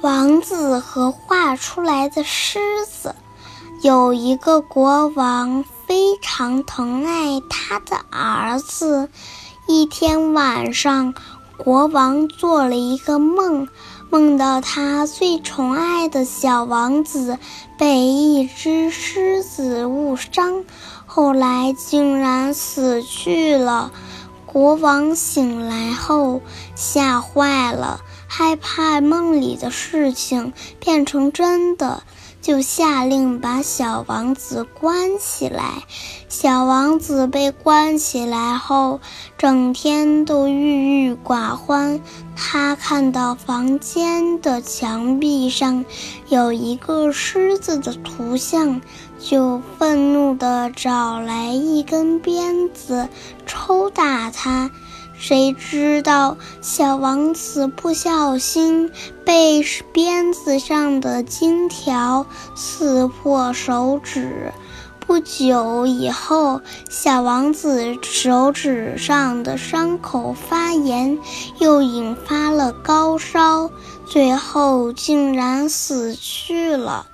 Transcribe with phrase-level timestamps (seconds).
[0.00, 3.14] 王子和画出来的狮子。
[3.82, 9.10] 有一个国王非常疼爱他的儿子。
[9.66, 11.14] 一天晚上，
[11.56, 13.68] 国王做了一个梦，
[14.10, 17.38] 梦到他最宠爱的小王子
[17.78, 20.64] 被一只狮子误伤，
[21.06, 23.90] 后来竟然死去了。
[24.46, 26.40] 国王醒来后
[26.74, 28.00] 吓坏了，
[28.36, 32.02] 害怕梦里的事情变成真的，
[32.42, 35.84] 就下令把小王子关起来。
[36.28, 38.98] 小王子被关起来后，
[39.38, 42.00] 整天都郁郁寡欢。
[42.34, 45.84] 他看到房间的墙壁上
[46.28, 48.80] 有一个狮子的图像，
[49.20, 53.08] 就愤怒地找来一根鞭子
[53.46, 54.72] 抽打他。
[55.16, 58.90] 谁知道小王子不小心
[59.24, 64.52] 被鞭子上的金条刺破手指。
[65.06, 71.18] 不久以后，小王子手指上的伤口发炎，
[71.58, 73.70] 又引发了高烧，
[74.06, 77.06] 最后竟然死去了。